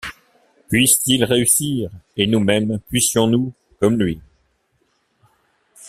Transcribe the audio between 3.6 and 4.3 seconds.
comme lui